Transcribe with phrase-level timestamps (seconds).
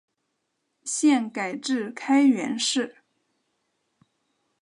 [0.83, 2.95] 现改置开原市。